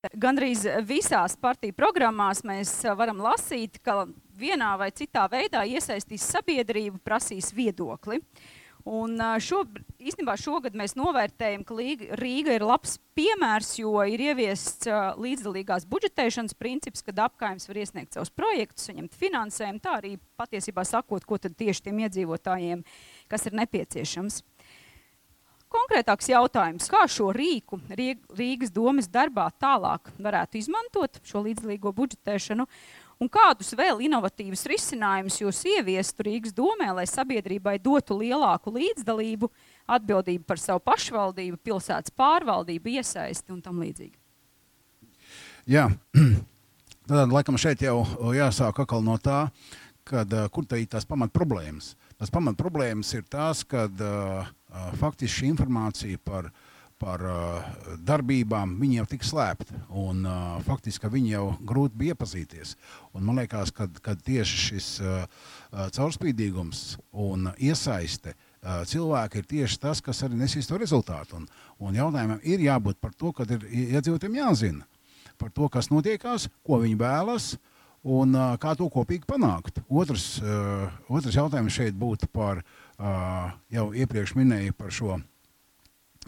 [0.00, 4.06] Gandrīz visās partiju programmās mēs varam lasīt, ka
[4.40, 8.22] vienā vai citā veidā iesaistīs sabiedrību, prasīs viedokli.
[8.88, 9.58] Un šo,
[10.00, 11.76] īstenībā šogad mēs novērtējam, ka
[12.16, 14.88] Rīga ir labs piemērs, jo ir ieviests
[15.20, 21.28] līdzdalīgās budžetēšanas princips, kad apkājums var iesniegt savus projektus, saņemt finansējumu, tā arī patiesībā sakot,
[21.28, 22.86] ko tad tieši tiem iedzīvotājiem,
[23.28, 24.40] kas ir nepieciešams.
[25.70, 32.66] Konkrētāks jautājums, kā šo rīku Rīgas domas darbā tālāk varētu izmantot šo līdzdalīgo budžetēšanu
[33.20, 39.50] Un kādus vēl inovatīvus risinājumus jūs ieviestu Rīgas domē, lai sabiedrībai dotu lielāku līdzdalību,
[39.92, 44.16] atbildību par savu pašvaldību, pilsētas pārvaldību, iesaisti un tam līdzīgi?
[45.68, 45.90] Jā,
[47.12, 47.98] tad laikam šeit jau
[48.32, 49.42] jāsāk atkal no tā,
[50.08, 51.92] kad, kur tā ir tās pamat problēmas.
[52.16, 54.48] Tas pamat problēmas ir tās, kad uh,
[55.00, 56.68] faktiski šī informācija par uh,
[57.00, 57.68] par uh,
[58.04, 59.78] darbībām, jau tika slēpti.
[60.02, 62.74] Un, uh, faktiski viņi jau grūti bija iepazīties.
[63.16, 65.24] Un man liekas, ka tieši šis uh,
[65.96, 66.84] caurspīdīgums
[67.24, 71.40] un iesaiste uh, cilvēki ir tieši tas, kas arī nesīs to rezultātu.
[71.40, 71.48] Un,
[71.80, 73.64] un jautājumam ir jābūt par to, ka ir
[73.96, 74.88] iedzīvotājiem jāzina
[75.40, 77.54] par to, kas notiekās, ko viņi vēlas.
[78.00, 79.82] Un, uh, kā to kopīgi panākt?
[79.92, 85.18] Otrs, uh, otrs jautājums šeit būtu par uh, jau iepriekš minēju par šo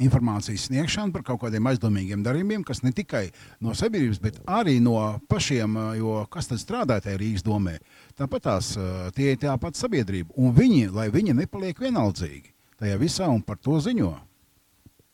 [0.03, 3.27] informācijas sniegšanu par kaut kādiem aizdomīgiem darījumiem, kas ne tikai
[3.65, 4.97] no sabiedrības, bet arī no
[5.28, 7.77] pašiem, jo kas tad strādā tajā Rīgas domē.
[8.17, 8.73] Tāpat tās
[9.17, 13.61] tie ir tā pati sabiedrība, un viņi, lai viņi nepaliek vienaldzīgi tajā visā un par
[13.61, 14.15] to ziņo.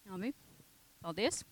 [0.09, 0.33] Labi,
[1.03, 1.43] paldies.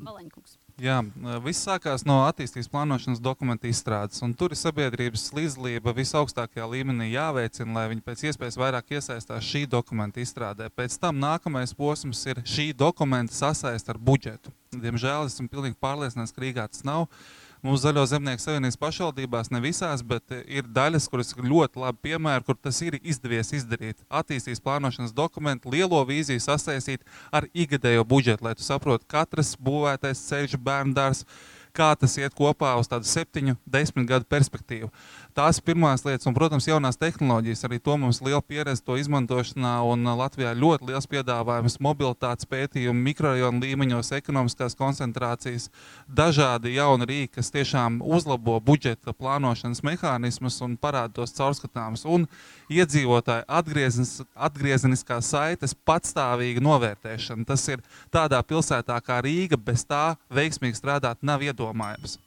[0.00, 0.56] Baleņkungs.
[0.82, 0.96] Jā,
[1.44, 4.22] viss sākās no attīstības plānošanas dokumentu izstrādes.
[4.38, 10.22] Tur ir sabiedrības līdzdalība visaugstākajā līmenī jāveicina, lai viņi pēc iespējas vairāk iesaistās šī dokumenta
[10.24, 10.66] izstrādē.
[10.74, 14.50] Pēc tam nākamais posms ir šī dokumenta sasaist ar budžetu.
[14.74, 17.06] Diemžēl esmu pilnīgi pārliecināts, ka Rīgā tas nav.
[17.06, 22.10] Uh, Mūsu Zaļo zemnieku savienības pašvaldībās ne visās, bet ir daļas, kuras ir ļoti labi
[22.10, 24.02] piemēri, kur tas ir izdevies izdarīt.
[24.12, 30.58] Attīstīs plānošanas dokumentu, lielo vīziju sasaistīt ar ikgadējo budžetu, lai tu saprotu, katrs būvētais ceļš,
[30.60, 31.24] bērndārs,
[31.72, 34.92] kā tas iet kopā uz tādu septiņu, desmit gadu perspektīvu.
[35.34, 37.64] Tās ir pirmās lietas, un, protams, jaunās tehnoloģijas.
[37.66, 39.72] Arī to mums liela pieredze to izmantošanā.
[39.90, 45.66] Un uh, Latvijā ļoti liels piedāvājums mobilitātes pētījumu, mikrorajonu līmeņos, ekonomiskās koncentrācijas,
[46.06, 52.06] dažādi jauni rīki, kas tiešām uzlabo budžeta plānošanas mehānismus un parāda tos caurskatāmus.
[52.06, 52.28] Un
[52.70, 57.48] iedzīvotāju atgrieznis, atgriezeniskā saites patstāvīga novērtēšana.
[57.50, 57.82] Tas ir
[58.14, 62.20] tādā pilsētā kā Rīga, bez tā veiksmīgi strādāt nav iedomājams.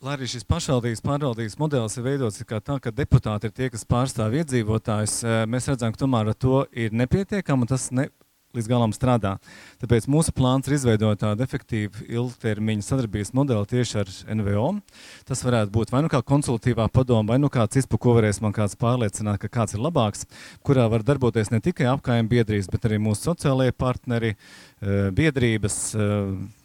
[0.00, 4.32] Lai arī šis pašvaldības pārvaldības modelis ir veidots tā, ka deputāti ir tie, kas pārstāv
[4.38, 8.06] iedzīvotājus, eh, mēs redzam, ka tomēr ar to ir nepietiekami un tas ne,
[8.56, 9.34] līdz galam strādā.
[9.82, 14.70] Tāpēc mūsu plāns ir izveidot tādu efektīvu ilgtermiņa sadarbības modeli tieši ar NVO.
[15.28, 18.56] Tas varētu būt vai nu kā konsultatīvā padoma, vai nu kāds par ko varēs man
[18.56, 20.24] kāds pārliecināt, ka kāds ir labāks,
[20.64, 26.59] kurā var darboties ne tikai apkājuma biedrības, bet arī mūsu sociālajie partneri, eh, biedrības, eh,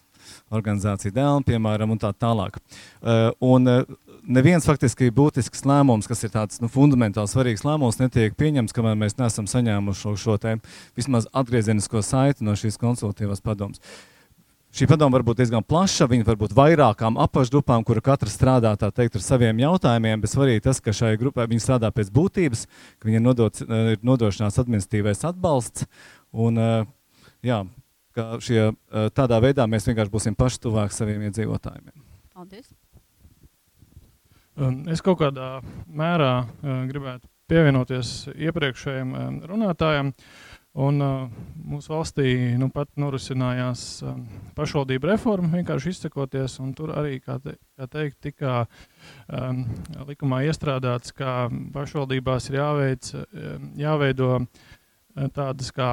[0.53, 2.59] organizācija Dēlna, piemēram, un tā tālāk.
[3.01, 8.33] Uh, un, uh, Neviens faktiski būtisks lēmums, kas ir tāds nu, fundamentāli svarīgs lēmums, netiek
[8.33, 10.55] pieņemts, kamēr mēs neesam saņēmuši šo, šo te,
[10.97, 13.83] vismaz atgriezenisko saiti no šīs konsultatīvās padomas.
[14.75, 19.19] Šī padoma var būt diezgan plaša, viņa var būt vairākām apakšgrupām, kura katra strādā teikt,
[19.19, 22.65] ar saviem jautājumiem, bet svarīgi tas, ka šai grupai viņi strādā pēc būtības,
[22.97, 25.85] ka viņiem nodots, ir nodošanās administratīvais atbalsts.
[26.33, 26.59] Un,
[27.45, 27.61] jā,
[28.15, 31.91] ka šie, eh, tādā veidā mēs vienkārši būsim paši tuvāk saviem iedzīvotājiem.
[32.35, 32.71] Paldies!
[34.55, 35.59] Um, es kaut kādā
[35.91, 40.13] mērā uh, gribētu pievienoties iepriekšējiem um, runātājiem.
[40.75, 44.23] Un, uh, mūsu valstī nu, pat norisinājās um,
[44.55, 46.57] pašvaldību reforma, vienkārši izsakoties.
[46.75, 48.55] Tur arī, kā, te, kā teikt, tika
[49.27, 49.65] um,
[50.07, 53.11] likumā iestrādāts, ka pašvaldībās ir jāveic,
[53.79, 54.65] jāveido uh,
[55.35, 55.89] tādas kā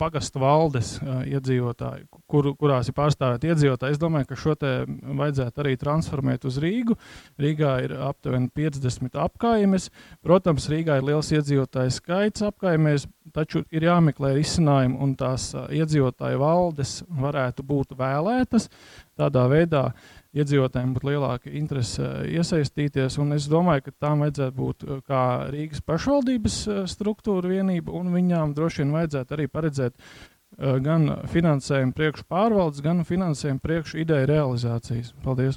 [0.00, 3.96] pagastu valdes uh, iedzīvotāji, kur, kurās ir pārstāvēti iedzīvotāji.
[3.96, 6.96] Es domāju, ka šo te vajadzētu arī transformēt uz Rīgu.
[7.42, 9.90] Rīgā ir aptuveni 50 apkaimes.
[10.24, 16.40] Protams, Rīgā ir liels iedzīvotāju skaits apkaimēs, taču ir jāmeklē risinājumi, un tās uh, iedzīvotāju
[16.40, 18.70] valdes varētu būt vēlētas
[19.20, 19.90] tādā veidā
[20.32, 23.18] iedzīvotājiem būtu lielāka interese eh, iesaistīties.
[23.36, 28.54] Es domāju, ka tām vajadzētu būt eh, kā Rīgas pašvaldības eh, struktūra vienība, un viņām
[28.56, 29.96] droši vien vajadzētu arī paredzēt
[30.84, 35.14] gan finansējumu priekšu pārvaldes, gan finansējumu priekšu ideju realizācijas.
[35.24, 35.56] Paldies!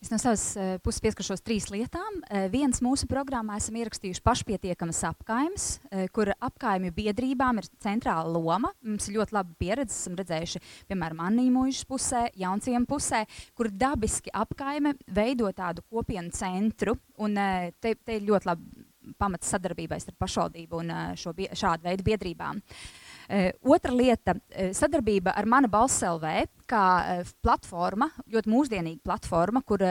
[0.00, 2.22] Es no savas uh, puses pieskaršos trīs lietām.
[2.22, 8.70] Uh, viens mūsu programmā esam ierakstījuši pašpietiekamas apkaimes, uh, kur apkaimju biedrībām ir centrāla loma.
[8.80, 9.98] Mums ir ļoti laba pieredze.
[9.98, 16.96] Esam redzējuši, piemēram, Annīmuļas pusē, Jaunciem pusē, kur dabiski apkaime veido tādu kopienu centru.
[17.20, 17.36] Un,
[17.76, 18.88] te, te ir ļoti labi
[19.20, 22.56] pamats sadarbībai starp pašvaldību un šo, šādu veidu biedrībām.
[22.56, 22.99] Uh, Eh,
[23.62, 26.32] otra lieta eh,- sadarbība ar Mana balss LV,
[26.68, 29.84] kā eh, platforma, ļoti mūsdienīga platforma, kur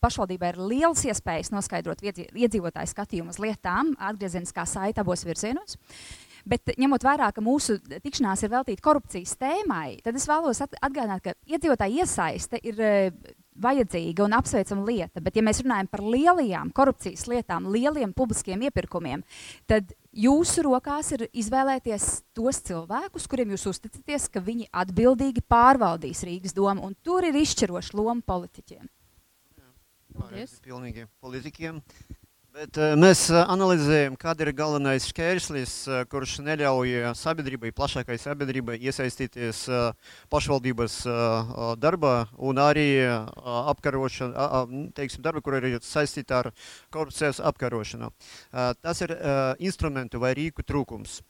[0.00, 5.78] pašvaldībai ir liels iespējas noskaidrot iedzīvotāju skatījumu uz lietām, atgriezeniskā saita abos virzienos.
[6.46, 11.34] Bet ņemot vērā, ka mūsu tikšanās ir veltīta korupcijas tēmai, tad es vēlos atgādināt, ka
[11.50, 12.84] iedzīvotāja iesaiste ir
[13.62, 15.22] vajadzīga un apsveicama lieta.
[15.24, 19.24] Bet, ja mēs runājam par lielajām korupcijas lietām, lieliem publiskiem iepirkumiem,
[19.70, 26.56] tad jūsu rokās ir izvēlēties tos cilvēkus, kuriem jūs uzticaties, ka viņi atbildīgi pārvaldīs Rīgas
[26.56, 26.86] domu.
[26.86, 28.86] Un tur ir izšķiroša loma politiķiem.
[30.16, 30.56] Paldies.
[30.64, 31.82] Pilnīgi politiķiem.
[32.56, 38.78] Bet, uh, mēs uh, analizējam, kāda ir galvenais šķērslis, uh, kurš neļauj sabiedrībai, plašākai sabiedrībai
[38.80, 39.60] iesaistīties
[40.32, 40.94] pašvaldības
[41.82, 42.86] darbā un arī
[43.74, 44.64] apkarošana,
[44.96, 46.50] teiksim, darba, kur ir saistīta ar
[46.94, 48.08] korupcijas apkarošanu.
[48.80, 49.12] Tas ir
[49.60, 51.20] instrumentu vai rīku trūkums.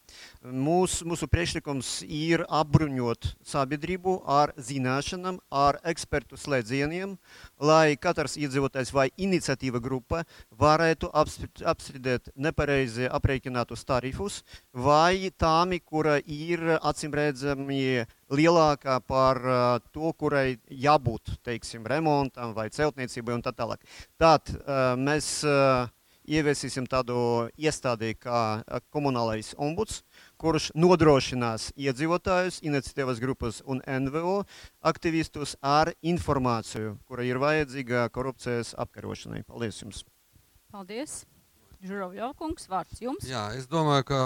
[0.47, 7.17] Mūs, mūsu priekšlikums ir apbruņot sabiedrību ar zināšanām, ar ekspertu slēdzieniem,
[7.59, 10.23] lai katrs iedzīvotājs vai iniciatīva grupa
[10.55, 14.43] varētu apstrīdēt nepareizi aprēķinātus tarifus
[14.73, 19.43] vai tāmi, kura ir acīmredzami lielākā par
[19.91, 23.83] to, kurai jābūt, teiksim, remontam vai celtniecībai un tā tālāk.
[24.19, 24.55] Tad
[24.99, 25.43] mēs
[26.29, 27.17] ieviesīsim tādu
[27.59, 28.63] iestādi kā
[28.95, 30.03] komunālais ombuds,
[30.41, 34.43] kurš nodrošinās iedzīvotājus, iniciatīvas grupas un NVO
[34.87, 39.47] aktivistus ar informāciju, kura ir vajadzīga korupcijas apkarošanai.
[39.47, 40.05] Paldies jums!
[40.73, 41.25] Paldies!
[41.87, 43.27] Žuravļokungs, vārds jums.
[43.29, 44.21] Jā, es domāju, ka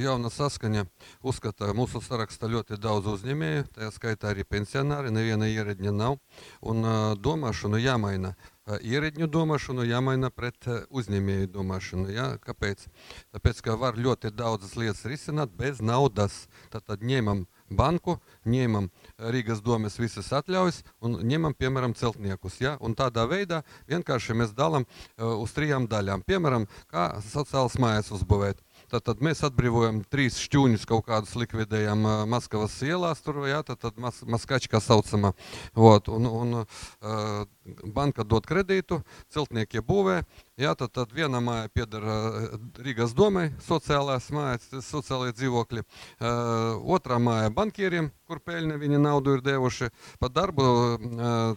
[0.00, 0.86] jauna saskaņa
[1.26, 6.16] uzskata mūsu sarakstā ļoti daudz uzņēmēju, tajā skaitā arī pensionāri, neviena ieredņa nav,
[6.64, 6.88] un
[7.20, 8.32] domāšanu jāmaina.
[8.64, 12.08] Ierēģņu domāšanu jāmaina pret uzņēmēju domāšanu.
[12.14, 12.30] Ja?
[12.40, 12.86] Kāpēc?
[13.36, 16.46] Tāpēc, ka var ļoti daudzas lietas risināt bez naudas.
[16.72, 18.16] Tad, ņemam banku,
[18.48, 18.88] ņemam
[19.20, 22.56] Rīgas domes visas atļaujas un ņemam, piemēram, celtniekus.
[22.64, 22.78] Ja?
[22.80, 24.88] Un tādā veidā vienkārši mēs dalām
[25.20, 26.24] uz trijām daļām.
[26.24, 28.64] Piemēram, kā sociāls mājas uzbūvēt.
[28.94, 33.80] Tad, tad mēs atbrīvojam trīs šķūņus, kaut kādus likvidējam uh, Maskavas ielās, tur, jā, tad,
[33.82, 35.32] tad mas, maskačka saucamā.
[35.74, 37.40] Vot, un, un uh,
[37.96, 39.00] banka dod kredītu,
[39.34, 40.20] celtnieki būvē,
[40.54, 42.34] Jā, tad, tad viena māja pieder uh,
[42.78, 45.82] Rīgas domai, sociālās mājas, sociālajie dzīvokļi.
[45.82, 49.88] Uh, otrā māja bankieriem, kur peļņa viņa naudu ir devuši.
[50.22, 50.94] Pa darbu uh,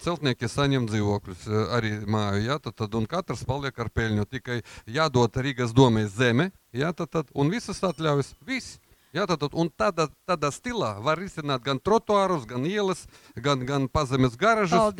[0.01, 2.41] celtnieki saņem dzīvokļus, uh, arī māju.
[2.47, 4.25] Jā, tad, tad, un katrs paliek ar peļņu.
[4.33, 8.35] Tikai jādod Rīgas domai zeme, jā, tad, tad, un visas atļaujas.
[8.47, 8.77] Viss.
[9.15, 13.05] Ja, tad, un tādā, tādā stilā var izsākt gan trotuārus, gan ielas,
[13.39, 14.91] gan, gan pazemes garažas,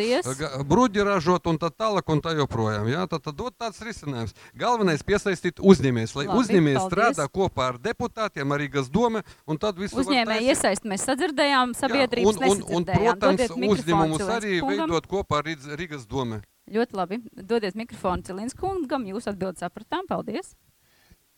[0.65, 2.87] bruģi ražot un tā tālāk un tā joprojām.
[2.87, 4.33] Ja, tad, tad dot tāds risinājums.
[4.57, 9.99] Galvenais piesaistīt uzņēmējus, lai uzņēmējs strādā kopā ar deputātiem, arī Rīgas doma, un tad visu
[10.01, 15.51] uzņēmēju iesaist mēs sadzirdējām, sabiedrības jā, un, un, un, protams, uzņēmumus arī veidot kopā ar
[15.51, 16.41] Rīgas domu.
[16.67, 17.21] Ļoti labi.
[17.31, 20.07] Dodiet mikrofonu Cilins kungam, jūs atbildat sapratām.
[20.09, 20.55] Paldies!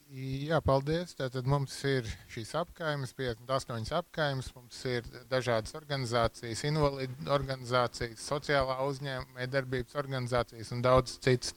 [0.09, 1.11] Jā, paldies.
[1.13, 4.47] Tātad mums ir šīs apgājumas, 58 apgājumas.
[4.55, 11.53] Mums ir dažādas organizācijas, invalīdu organizācijas, sociālā uzņēmēja darbības organizācijas un daudz citas.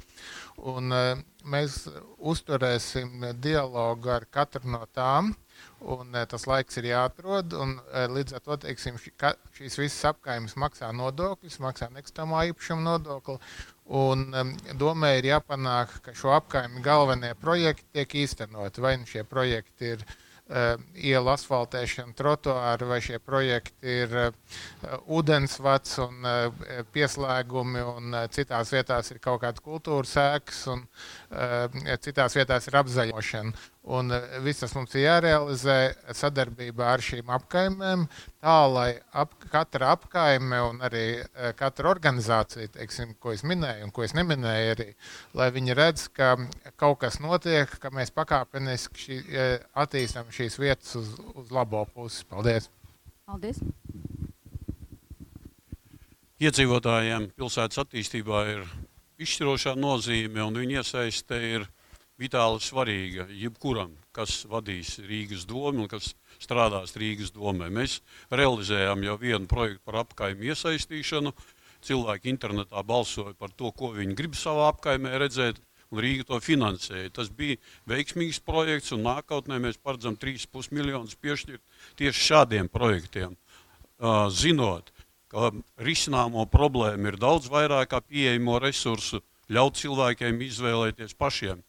[0.60, 1.86] Un, uh, mēs
[2.20, 5.32] uzturēsim dialogu ar katru no tām.
[5.82, 7.54] Un, uh, tas laiks ir jāatrod.
[7.58, 13.38] Un, uh, līdz ar to teiksim, šīs visas apgājumas maksā nodokļus, maksā nekustamā īpašuma nodokli.
[13.92, 18.84] Un um, domē ir jāpanāk, ka šo apgājumu galvenie projekti tiek īstenoti.
[18.84, 24.56] Vai nu šie projekti ir uh, ielu asfaltēšana, trotuāri, vai šie projekti ir uh,
[25.18, 26.64] ūdensvads un uh,
[26.94, 30.86] pieslēgumi, un uh, citās vietās ir kaut kāda kultūras sēkas, un
[32.04, 33.52] citās vietās ir apzaļošana.
[33.82, 35.76] Un viss tas mums ir jārealizē
[36.14, 38.04] sadarbībā ar šīm apkaimēm,
[38.38, 43.90] tā lai ap, katra apkaime un arī eh, katra organizācija, teiksim, ko es minēju un
[43.90, 44.86] ko es neminēju, arī,
[45.34, 46.36] lai viņi redz, ka
[46.78, 52.22] kaut kas notiek, ka mēs pakāpeniski šī, eh, attīstām šīs vietas uz, uz labo pusi.
[52.30, 52.70] Paldies!
[53.26, 53.58] Paldies.
[56.42, 58.66] Iedzīvotājiem pilsētas attīstībā ir
[59.22, 61.66] izšķirošā nozīme un viņu iesaiste ir
[62.22, 66.12] vitāli svarīga jebkuram, kas vadīs Rīgas domu un kas
[66.42, 67.70] strādās Rīgas domē.
[67.72, 68.00] Mēs
[68.30, 71.34] realizējām jau vienu projektu par apkaimu iesaistīšanu.
[71.82, 75.56] cilvēki internetā balsoja par to, ko viņi grib savā apkaimē redzēt,
[75.90, 77.10] un Rīga to finansēja.
[77.10, 77.58] Tas bija
[77.90, 81.62] veiksmīgs projekts, un nākotnē mēs paredzam 3,5 miljonus piešķirt
[81.98, 83.34] tieši šādiem projektiem.
[84.30, 84.92] Zinot,
[85.32, 85.50] ka
[85.82, 91.60] risināmo problēmu ir daudz vairāk kā pieejamo resursu, ļaut cilvēkiem izvēlēties pašiem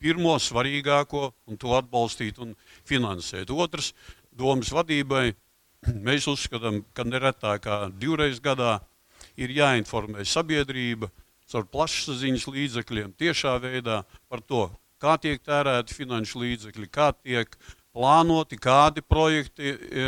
[0.00, 2.54] pirmo svarīgāko un to atbalstīt un
[2.88, 3.50] finansēt.
[3.50, 3.92] Otrs,
[4.30, 5.32] domas vadībai
[6.08, 8.78] mēs uzskatām, ka neretāk kā divreiz gadā
[9.38, 11.10] ir jāinformē sabiedrība
[11.48, 14.68] caur plašsaziņas līdzekļiem tiešā veidā par to,
[15.00, 17.56] kā tiek tērēti finanšu līdzekļi, kā tiek
[17.96, 20.06] plānoti, kādi projekti e,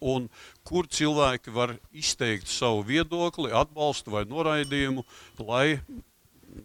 [0.00, 0.28] un
[0.66, 5.06] kur cilvēki var izteikt savu viedokli, atbalstu vai noraidījumu,
[5.46, 5.78] lai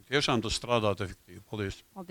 [0.10, 1.44] tiešām tas strādātu efektīvi.
[1.50, 1.80] Paldies!
[1.94, 2.04] Paldies.